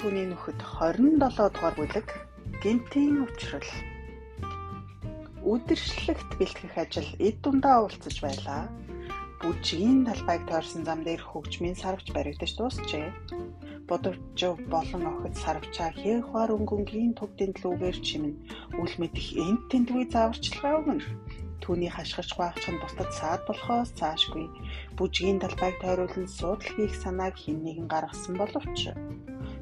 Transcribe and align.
түүний 0.00 0.32
нөхөд 0.32 0.56
27 0.64 1.20
дугаар 1.20 1.74
бүлэг 1.76 2.08
гинтийн 2.64 3.20
учрал 3.20 3.68
Үдиршлэгт 5.44 6.40
бэлтгэх 6.40 6.76
ажил 6.80 7.10
эд 7.20 7.36
дундаа 7.44 7.84
уулзаж 7.84 8.16
байлаа. 8.24 8.64
Бүжгийн 9.44 10.08
талбайг 10.08 10.48
тойрсон 10.48 10.88
зам 10.88 11.04
дээр 11.04 11.20
хөгжмийн 11.20 11.76
сарвч 11.76 12.16
баригдаж 12.16 12.52
дуусчээ. 12.56 13.12
Бодовч 13.88 14.40
болон 14.72 15.04
охид 15.04 15.36
сарвчаа 15.36 15.92
хийхвар 15.92 16.48
өнгөнгийн 16.56 17.12
төвдийн 17.20 17.52
лүүгээр 17.60 17.98
чимэн 18.00 18.34
үл 18.80 18.94
мэдих 18.96 19.28
энт 19.36 19.68
тентгүй 19.68 20.08
зааварчилгаа 20.08 20.80
өгнө. 20.80 21.04
Түүний 21.60 21.92
хашгирч 21.92 22.30
гуайхч 22.40 22.64
нь 22.72 22.80
бусдад 22.80 23.12
саад 23.12 23.44
болохоос 23.44 23.92
цаашгүй 24.00 24.48
бүжгийн 24.96 25.36
талбайг 25.44 25.76
тойруулан 25.84 26.24
суудал 26.24 26.72
хийх 26.72 26.96
санааг 26.96 27.36
хэн 27.36 27.60
нэгэн 27.60 27.88
гаргасан 27.92 28.40
боловч 28.40 28.96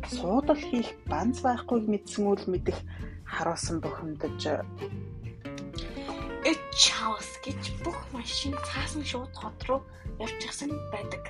суудал 0.06 0.60
хийх 0.60 0.94
банз 1.10 1.42
байхгүйг 1.42 1.84
мэдсэн 1.90 2.24
үл 2.30 2.44
мэдэх 2.46 2.78
харуулсан 3.26 3.82
бухимдаж 3.82 4.62
Чаус 6.78 7.42
гэж 7.42 7.82
бүх 7.82 7.98
машин 8.14 8.54
цаасан 8.62 9.02
шууд 9.02 9.34
хот 9.34 9.58
руу 9.66 9.82
явчихсан 10.22 10.70
байдаг. 10.94 11.26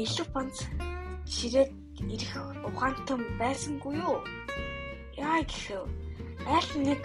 Илүү 0.00 0.26
банц 0.32 0.64
ширээд 1.28 1.68
ирэх 2.08 2.32
ухаантай 2.64 3.20
байсангүй 3.36 4.00
юу? 4.00 4.24
Яа 5.12 5.44
гэхв? 5.44 5.84
Аль 6.48 6.72
нэг 6.80 7.04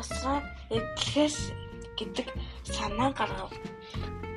асраа 0.00 0.40
эдлээс 0.72 1.52
гэдэг 2.00 2.32
санаа 2.64 3.12
гаргав. 3.12 3.52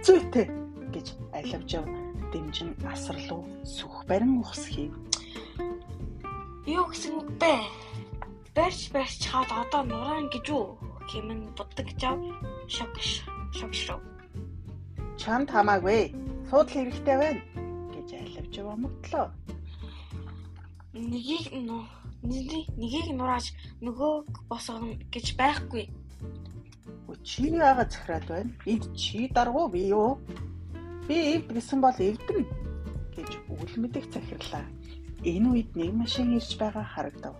Зүйтэй 0.03 0.51
гэж 0.91 1.07
алавжав 1.31 1.87
дэмжин 2.35 2.75
асарлуу 2.83 3.47
сүх 3.63 4.03
барин 4.11 4.43
ухс 4.43 4.67
хийв. 4.67 4.91
Юу 6.65 6.85
гэсэн 6.89 7.15
бэ? 7.41 7.55
Барьж 8.55 8.91
барьж 8.93 9.13
чаад 9.23 9.49
одоо 9.51 9.83
нураан 9.83 10.27
гэж 10.33 10.47
үү? 10.53 10.89
хэмээн 11.09 11.41
буддаг 11.57 11.87
жав 11.97 12.17
шогш 12.69 13.25
шогшров. 13.57 14.01
Чамд 15.17 15.49
хамаагүй. 15.49 16.13
Суудл 16.49 16.73
хэрэгтэй 16.73 17.17
байна 17.17 17.41
гэж 17.93 18.09
айлвж 18.13 18.55
өмгтлөө. 18.61 19.25
Нэгийг 20.93 21.45
нэгийг 22.77 23.07
нурааж 23.17 23.53
нөгөө 23.81 24.13
босгоно 24.49 24.93
гэж 25.13 25.25
байхгүй. 25.41 25.89
Чи 27.25 27.49
яагаад 27.57 27.91
захираад 27.91 28.25
байна? 28.29 28.51
Энд 28.69 28.85
чи 28.95 29.27
даргуу 29.33 29.67
би 29.73 29.89
юу? 29.89 30.21
Би 31.07 31.15
эвд 31.35 31.49
гэсэн 31.57 31.81
бол 31.81 31.97
эвдэн 31.97 32.45
гэж 33.17 33.29
үл 33.49 33.73
мэдэх 33.81 34.05
захирлаа. 34.13 34.65
Энэ 35.23 35.47
үед 35.51 35.69
нэг 35.75 35.91
машин 35.93 36.37
ирж 36.37 36.55
байгаа 36.59 36.85
харагдав 36.85 37.35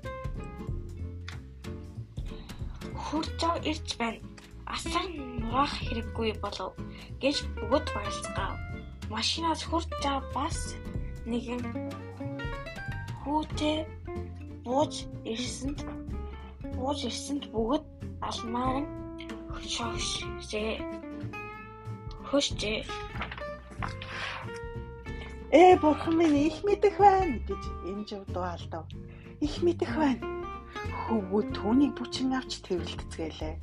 хурж 3.09 3.41
ирж 3.66 3.97
байна. 3.97 4.21
Асар 4.69 5.05
нураах 5.41 5.73
хэрэггүй 5.81 6.38
болов 6.44 6.77
гэж 7.21 7.41
бүгд 7.58 7.88
баярлцгаав. 7.95 8.53
Машинаас 9.09 9.61
хурж 9.66 9.89
бас 10.36 10.77
нэгэн 11.25 11.63
хүүтэй 13.21 13.77
бууж 14.66 14.93
ирсэнд 15.25 15.80
бууж 16.77 16.99
ирсэнд 17.09 17.49
бүгд 17.53 17.86
алмаар 18.21 18.86
хөшөөшжээ. 19.58 20.73
Хөшжээ. 22.30 22.80
Ээ 25.52 25.81
бурхан 25.81 26.14
минь 26.17 26.38
их 26.47 26.61
мэдэх 26.64 26.95
байна 27.02 27.38
гэж 27.50 27.64
энэ 27.89 28.05
жив 28.05 28.23
дуалдав. 28.33 28.86
Их 29.42 29.55
мэдэх 29.65 29.93
байна 29.98 30.39
хөвгүүд 31.10 31.48
түүнийг 31.58 31.93
бүчин 31.98 32.37
авч 32.37 32.61
тэрэлтцгээлээ. 32.65 33.55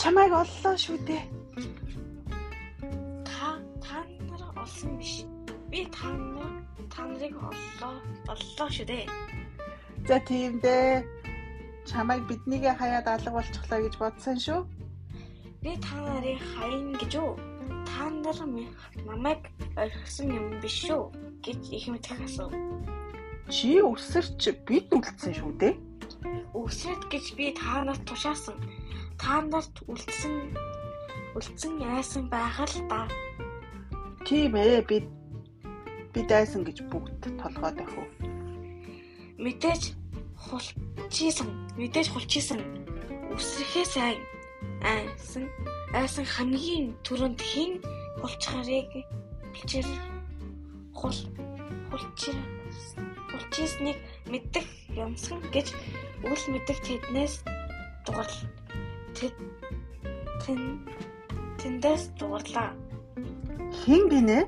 Чамайг 0.00 0.32
оллоо 0.34 0.74
шүү 0.74 0.98
дээ. 1.06 1.22
Та 3.30 3.48
та 3.84 3.98
нар 4.26 4.42
олсон 4.58 4.98
биш. 4.98 5.22
Би 5.70 5.86
та 5.94 6.10
нар 6.10 6.50
та 6.90 7.06
нарыг 7.06 7.34
оллоо 7.38 7.94
оллоо 8.32 8.68
шүү 8.74 8.86
дээ. 8.90 9.06
За 10.08 10.18
тийм 10.26 10.58
дээ. 10.66 11.06
Чамайг 11.86 12.26
биднийг 12.26 12.66
хаяад 12.74 13.06
алга 13.06 13.30
болчихлоо 13.38 13.78
гэж 13.86 13.94
бодсон 14.02 14.36
шүү. 14.46 14.60
Би 15.62 15.78
та 15.78 15.94
нарыг 16.02 16.42
хаяна 16.58 16.98
гэж 16.98 17.12
үү? 17.22 17.53
Та 17.88 18.10
нар 18.10 18.38
намайг 19.06 19.42
орхисон 19.76 20.28
юм 20.32 20.46
биш 20.62 20.86
шүү 20.86 21.12
гэж 21.44 21.60
их 21.76 21.84
мэдэх 21.92 22.20
асуув. 22.24 22.52
Чи 23.52 23.80
өсөрч 23.84 24.42
бид 24.68 24.88
үлдсэн 24.94 25.32
шүү 25.36 25.52
дээ 25.60 25.74
Үсрэд 26.54 27.10
гэж 27.10 27.24
би 27.36 27.50
та 27.52 27.82
нарт 27.84 28.04
тушаасан. 28.08 28.56
Та 29.18 29.42
нарт 29.42 29.74
үлдсэн 29.90 30.54
үлдсэн 31.34 31.72
яасан 31.82 32.24
байх 32.30 32.58
л 32.62 32.76
да. 32.88 33.08
Тийм 34.24 34.54
ээ 34.54 34.86
би 34.88 34.96
би 36.14 36.20
дайсан 36.30 36.62
гэж 36.64 36.86
бүгд 36.88 37.26
толгой 37.42 37.72
дахив. 37.74 38.06
Мэдээж 39.42 39.82
хулчижсэн. 40.46 41.48
Мэдээж 41.74 42.08
хулчижсэн. 42.14 42.60
Үсрэхээ 43.34 43.86
сайн 43.90 44.18
айсан 44.82 45.44
айсан 45.94 46.26
хамгийн 46.34 46.86
түрүүнд 47.06 47.40
хэн 47.40 47.72
хулчхарыг 48.20 48.90
хулчир 49.54 49.86
хул 50.94 51.18
хулчир 51.90 52.36
хулчижсныг 53.30 53.98
мэддэг 54.30 54.66
юмсан 55.04 55.38
гэж 55.54 55.66
үл 56.24 56.44
мэдэх 56.52 56.78
тэднээс 56.86 57.34
дугал 58.06 58.34
тэд 59.16 59.34
тэн 60.42 60.60
тэндээс 61.60 62.02
дугарлаа. 62.18 62.70
Хин 63.80 64.02
гинэ? 64.12 64.40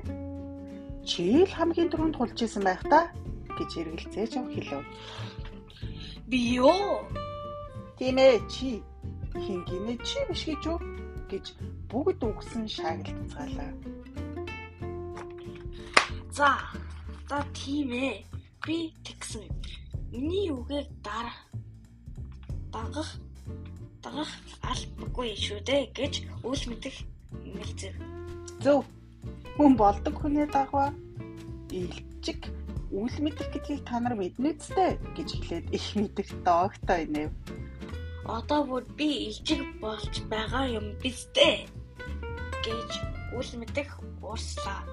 Чи 1.07 1.43
л 1.47 1.51
хамгийн 1.57 1.89
түрүүнд 1.89 2.15
тулж 2.15 2.37
исэн 2.45 2.63
байх 2.67 2.83
та 2.91 3.11
гэж 3.57 3.69
эргэлзээж 3.81 4.31
ав 4.37 4.47
хэлв. 4.53 4.85
Би 6.29 6.39
юу? 6.61 7.01
Тийм 7.97 8.17
ээ 8.21 8.43
чи 8.51 8.83
хин 9.45 9.61
гинэ 9.69 9.93
чи 10.07 10.19
биш 10.29 10.41
гэж 10.49 10.63
юу 10.71 10.79
гэж 11.31 11.45
бүгд 11.91 12.21
үгсэн 12.23 12.65
шаагилцгаалаа. 12.67 13.71
За 16.37 16.49
за 17.29 17.37
тийм 17.53 17.91
ээ 17.91 18.23
би 18.65 18.93
тэгсэн. 19.05 19.45
Миний 20.11 20.49
үгийг 20.51 20.87
дараа 21.03 21.35
дагах 22.71 23.11
дагах 24.03 24.31
албагүй 24.61 25.35
шүү 25.35 25.59
дээ 25.67 25.83
гэж 25.99 26.13
үл 26.47 26.61
мэдэх 26.71 26.95
нэлзэв. 27.55 27.95
Зөв. 28.63 28.85
Хүн 29.57 29.73
болдог 29.75 30.15
хүний 30.21 30.47
дагва 30.47 30.93
илчиг 31.73 32.47
үл 32.91 33.15
мэдэх 33.19 33.51
гэдгийг 33.51 33.81
та 33.83 33.99
нар 33.99 34.15
мэднэ 34.15 34.55
үстэй 34.55 34.95
гэж 35.17 35.29
хэлээд 35.35 35.65
их 35.75 35.85
мэдэх 35.99 36.27
доогтой 36.47 37.03
инэв. 37.03 37.31
Одоо 38.27 38.61
бүр 38.67 38.83
би 38.99 39.07
илчиг 39.31 39.63
болж 39.79 40.19
байгаа 40.27 40.67
юм 40.67 40.87
бистэ 40.99 41.63
гэж 42.59 42.91
үл 43.31 43.51
мэдэх 43.55 43.89
урслаа. 44.19 44.83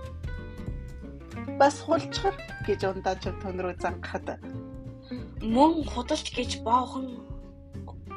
Бас 1.59 1.83
хулчхар 1.83 2.39
гэж 2.63 2.81
ундаа 2.95 3.19
ч 3.19 3.35
тун 3.43 3.59
руу 3.59 3.75
зангахад 3.83 4.39
мөн 5.43 5.83
худалч 5.91 6.31
гэж 6.31 6.63
боохон 6.63 7.19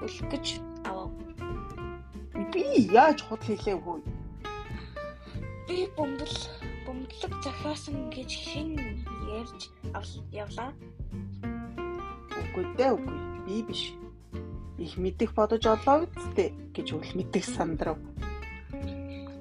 үлэх 0.05 0.21
гэж 0.29 0.45
авав. 0.85 1.09
Би 2.53 2.63
яаж 2.93 3.25
худал 3.25 3.41
хийлээ 3.41 3.77
хөө? 3.81 3.97
Би 5.65 5.77
бомбол 5.97 6.35
бомдлог 6.85 7.33
захиасан 7.41 8.13
гэж 8.13 8.31
хэн 8.47 8.69
ярьж 9.41 9.61
явлаа. 10.29 10.71
Үгүй 12.37 12.65
дээ 12.77 12.91
үгүй. 12.93 13.17
Би 13.49 13.57
биш. 13.65 13.97
Их 14.77 14.97
мэдих 14.97 15.33
бодож 15.33 15.65
олоо 15.65 16.05
үсттэй 16.05 16.53
гэж 16.75 16.87
үл 16.93 17.11
мэдих 17.17 17.45
сандрав. 17.45 17.97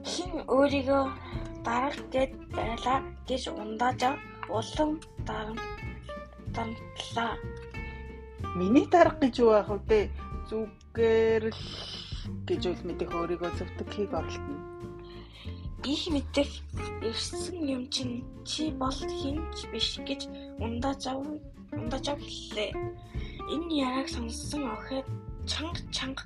Хин 0.04 0.32
өөрийгөө 0.48 1.04
дарах 1.66 2.00
гэд 2.14 2.32
байлаа 2.56 2.98
гэж 3.28 3.52
ундааж 3.52 4.02
улам 4.48 4.90
дарамтлаа. 6.54 7.36
Миний 8.56 8.86
дарах 8.88 9.20
гэж 9.20 9.34
юу 9.44 9.50
байх 9.52 9.68
вэ? 9.88 10.08
зүгээр 10.48 11.44
л 11.50 11.62
гэж 12.46 12.62
үл 12.70 12.82
мэдэх 12.86 13.10
өөрийгөө 13.10 13.50
зөвтгөхийг 13.58 14.12
оролдоно. 14.14 14.62
Их 15.82 16.02
мэдэх 16.10 16.50
ирсэн 17.02 17.58
юм 17.66 17.82
чинь 17.90 18.22
чи 18.46 18.70
бол 18.70 18.94
хинч 18.94 19.66
биш 19.70 19.98
гэж 20.06 20.30
ундааж 20.62 21.02
ундааж 21.74 22.06
хэллээ. 22.14 22.70
Энэ 23.54 23.74
яраг 23.86 24.08
сонссон 24.10 24.66
охид 24.74 25.06
чанга 25.46 25.80
чанга 25.94 26.22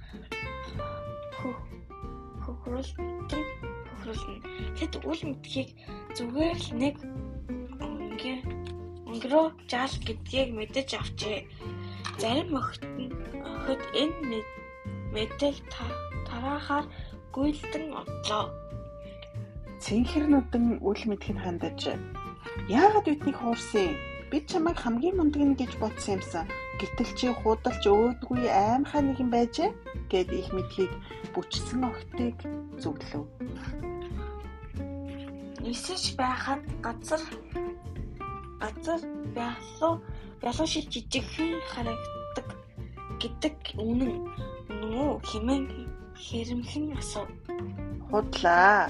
хөхрөлтөн 2.43 3.45
хөхрөлнө. 4.01 4.41
Тэд 4.77 4.93
үл 5.05 5.23
мэдхийг 5.29 5.71
зүгээр 6.17 6.57
л 6.57 6.71
нэг 6.81 6.97
өнгийн 7.85 8.41
өнгөрөө 9.07 9.47
жаал 9.71 9.95
гэдгийг 10.07 10.51
мэдэж 10.57 10.89
авчээ. 10.97 11.39
Зарим 12.21 12.57
охид 12.57 12.85
нь 12.97 13.13
охид 13.45 13.83
энэ 14.03 14.41
мэдээг 15.15 15.57
тараахаар 16.29 16.87
гүйлдэн 17.35 17.87
одлоо. 18.01 18.45
Цэнхэрнүүдэн 19.81 20.85
үл 20.85 21.03
мэдхийг 21.09 21.39
хандаж 21.41 21.97
яагаад 22.69 23.07
биднийг 23.09 23.37
хуурсан? 23.41 23.97
Бид 24.31 24.45
чамайг 24.51 24.79
хамгийн 24.79 25.17
мундаг 25.17 25.43
нь 25.43 25.59
гэж 25.59 25.73
бодсон 25.83 26.21
юмсан. 26.21 26.47
Гэтэл 26.81 27.11
чи 27.13 27.29
худалч 27.29 27.85
өөдгүй 27.85 28.49
аймхаа 28.49 29.05
нэг 29.05 29.21
юм 29.21 29.29
байжээ 29.29 29.69
гэд 30.09 30.33
их 30.33 30.49
мэдхийг 30.57 30.93
бүчсэн 31.37 31.85
охтыг 31.85 32.41
зүглэв. 32.81 33.29
Нисэж 35.61 36.17
байхад 36.17 36.65
газар 36.81 37.21
газар 38.65 39.01
бялуу 39.37 40.01
бялуу 40.41 40.67
шиг 40.73 40.89
жижигхэн 40.89 41.61
харагдаг 41.69 42.49
гэдэг 43.21 43.57
үнэн 43.77 44.17
үнэн 44.73 44.93
үү 45.05 45.13
хэмээн 45.29 45.65
хэрэмхэн 46.17 46.97
асуув. 46.97 47.29
Худлаа. 48.09 48.89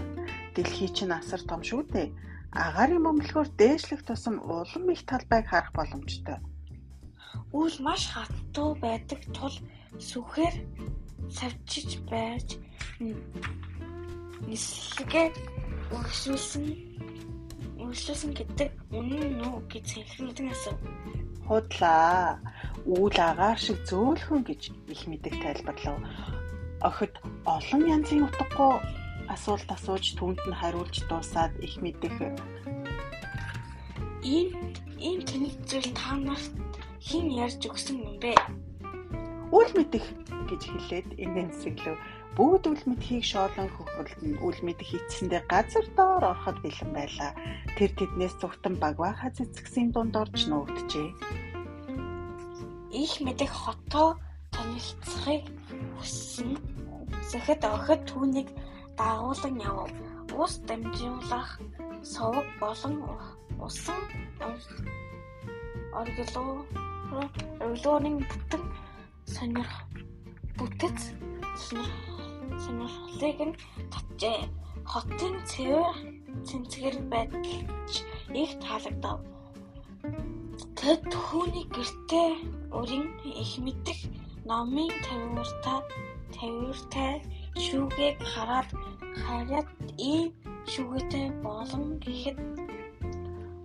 Дэлхий 0.55 0.91
чинь 0.95 1.11
асар 1.19 1.43
том 1.43 1.63
шүү 1.67 1.83
дээ. 1.91 2.09
Агарын 2.55 3.03
бөмбөлгөөр 3.03 3.49
дээшлэх 3.59 4.07
тусам 4.07 4.39
улам 4.47 4.85
их 4.95 5.03
талбайг 5.11 5.47
харах 5.51 5.75
боломжтой. 5.75 6.39
Үл 7.53 7.75
маш 7.83 8.03
хатуу 8.15 8.79
байдаг 8.79 9.21
тул 9.35 9.57
сүхээр 9.99 10.55
савчиж 11.31 11.99
байж 12.11 12.49
нислэгээ 14.47 15.29
өргөжүүлсэн 15.91 16.65
өргөжүүлсэн 17.83 18.33
гэдэг 18.39 18.71
үнэн 18.95 19.43
үү 19.43 19.59
гэж 19.73 19.87
хэлхэн 19.99 20.51
асуув. 20.55 20.79
Худлаа. 21.51 22.39
Үйл 22.87 23.19
агаар 23.19 23.59
шиг 23.59 23.79
зөөлхөн 23.91 24.47
гэж 24.47 24.63
их 24.95 25.03
мэдэг 25.11 25.35
тайлбарлав. 25.43 25.99
Охид 26.87 27.15
олон 27.45 27.83
янзын 27.95 28.25
утгагүй 28.31 28.79
асуулт 29.35 29.69
асууж 29.75 30.05
түүнд 30.19 30.39
нь 30.47 30.59
хариулж 30.61 30.97
дуусаад 31.11 31.55
их 31.67 31.75
мэдэх 31.83 32.15
ийм 34.23 34.49
ийм 34.99 35.21
тэнэг 35.29 35.55
зүйл 35.69 35.91
та 35.99 36.15
нарт 36.15 36.70
хэн 37.01 37.27
ярьж 37.33 37.65
өгсөн 37.65 37.97
юм 38.05 38.17
бэ? 38.21 38.37
Үл 39.57 39.71
мэдэх 39.73 40.05
гэж 40.53 40.63
хэлээд 40.69 41.09
инээнсэглэв. 41.17 41.97
Бүгд 42.37 42.65
үл 42.71 42.83
мэдхийг 42.87 43.25
шоолон 43.25 43.73
хөхөрлөн 43.73 44.39
үл 44.45 44.59
мэдэх 44.63 44.89
эцсэндээ 45.01 45.43
газар 45.49 45.87
доор 45.97 46.23
ороход 46.29 46.61
бэлэн 46.61 46.93
байлаа. 46.93 47.33
Тэр 47.75 47.91
тэднээс 47.97 48.37
зүгтэн 48.39 48.77
багваахаа 48.79 49.33
цэцгсийн 49.33 49.91
дунд 49.91 50.15
орж 50.15 50.47
нуугджээ. 50.47 51.09
Их 52.93 53.13
мэдэх 53.25 53.51
хотоо 53.51 54.21
танилцахыг 54.53 55.49
хүссэн. 55.99 56.61
Захад 57.33 57.65
охид 57.65 58.05
түүнийг 58.07 58.49
дагуулan 58.95 59.57
явав. 59.57 59.91
Ус 60.37 60.63
дамжуулах 60.69 61.59
совог 62.05 62.47
болон 62.61 62.95
усан 63.59 63.99
оргилоо 65.91 66.63
орлоонын 67.65 68.17
бүтэн 68.29 68.63
сонирх 69.35 69.75
бүтэц 70.59 70.99
сонирхлыг 72.63 73.39
нь 73.49 73.59
татжээ. 73.93 74.41
Хотын 74.91 75.35
цэвэр 75.51 75.97
цэнцгэр 76.47 76.97
байдалч 77.13 77.93
их 78.43 78.51
таалагдав. 78.65 79.19
Тэд 80.79 81.01
түүний 81.13 81.67
гэртээ 81.77 82.31
өрийн 82.79 83.07
их 83.43 83.53
мэдэх 83.65 84.01
номын 84.49 84.91
тавиуртай 85.05 85.81
тавиуртай 86.35 87.13
шүүгийг 87.65 88.19
хараад 88.33 88.69
хараад 89.23 89.69
ийм 90.11 90.33
шүүгээтэй 90.73 91.27
болон 91.45 91.85
гэхэд 92.05 92.39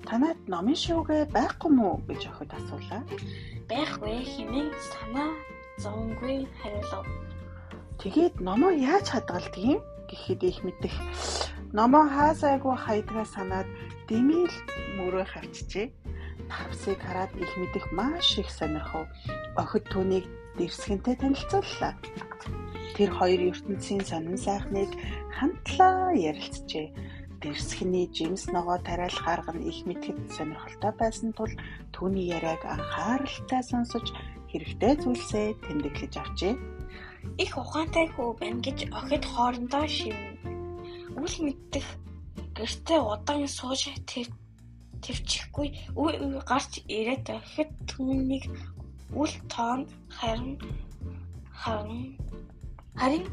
танад 0.09 0.39
номын 0.53 0.77
шүүгээ 0.77 1.33
байхгүй 1.35 1.71
мүү 1.77 1.93
гэж 2.09 2.21
охид 2.29 2.51
асуулаа. 2.53 3.01
Байхгүй 3.69 4.15
хэмээн 4.21 4.69
санаа 4.89 5.31
зовонгүй 5.81 6.45
хариулав. 6.61 7.05
Тэгээд 7.99 8.35
номоо 8.47 8.71
яаж 8.71 9.05
хадгалдаг 9.09 9.55
юм 9.57 9.81
гэхэд 10.09 10.41
их 10.45 10.57
мэдэх 10.65 10.95
номоо 11.73 12.05
хаасайгүй 12.15 12.75
хайдгаа 12.85 13.25
санаад 13.25 13.67
дэмэл 14.07 14.53
мөрөө 14.97 15.25
хавчжээ. 15.25 15.87
Тавсыг 16.51 16.99
хараад 17.01 17.33
их 17.41 17.51
мэдэх 17.57 17.85
маш 17.97 18.37
их 18.37 18.49
сонирхов. 18.53 19.09
Охид 19.57 19.85
түүнийг 19.89 20.25
дэрсгэнтэй 20.57 21.15
танилцууллаа. 21.17 21.93
Тэр 22.95 23.09
хоёр 23.11 23.41
ертөнцийн 23.51 24.03
сонин 24.05 24.37
сайхныг 24.37 24.91
хамтлаа 25.35 26.13
ярилцжээ. 26.13 26.87
Дэрсхний 27.41 28.07
жимс 28.15 28.47
ногоо 28.53 28.77
тариалах 28.87 29.27
арга 29.33 29.51
нь 29.55 29.67
их 29.71 29.79
мэтгэд 29.87 30.17
сонирхолтой 30.35 30.93
байсан 31.01 31.29
тул 31.37 31.51
түүний 31.93 32.27
яриаг 32.35 32.61
анхааралтай 32.65 33.61
сонсож 33.63 34.05
хэрэгтэй 34.49 34.93
зүйлсээ 35.01 35.47
тэмдэглэж 35.65 36.13
авчээ. 36.21 36.53
Их 37.43 37.51
ухаантай 37.57 38.07
хүү 38.13 38.29
байна 38.39 38.61
гэж 38.65 38.79
охид 38.99 39.23
хоорондоо 39.25 39.85
шивнэ. 39.87 40.31
Үл 41.19 41.35
мэддэх 41.45 41.87
гэртээ 42.55 42.99
удаан 43.03 43.47
сууж 43.51 43.81
тэр 44.07 44.27
төвчихгүй 45.03 45.67
үе 46.01 46.13
үе 46.23 46.39
гарч 46.49 46.71
ирээд 46.87 47.27
охид 47.37 47.71
түүнийг 47.89 48.45
үл 49.21 49.33
тоон 49.51 49.81
харин 50.17 50.55
харин 51.61 52.15
харин 52.99 53.25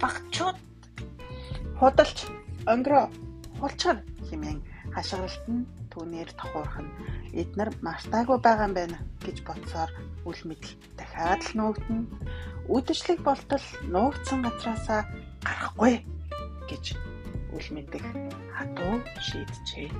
багчууд 0.00 0.58
худалч 1.78 2.18
өнгөрөө 2.72 3.25
хулчаар 3.60 3.98
хэмээн 4.28 4.60
хашгиралт 4.94 5.44
нь 5.48 5.66
түүнээр 5.92 6.30
тохуурхан 6.40 6.88
эднэр 7.40 7.70
мартаагүй 7.86 8.38
байгаа 8.42 8.66
юм 8.68 8.74
байна 8.76 8.98
гэж 9.24 9.36
бодсоор 9.48 9.90
үл 10.28 10.40
мэдл 10.48 10.72
дахиад 10.98 11.42
л 11.46 11.52
нуугдна. 11.58 12.04
Үдэшлэг 12.68 13.18
болтол 13.24 13.66
нуугдсан 13.92 14.40
газраасаа 14.44 15.02
гарахгүй 15.46 15.94
гэж 16.70 16.84
үл 17.56 17.68
мэдэх 17.74 18.04
хатуу 18.56 18.94
шийджээ. 19.26 19.90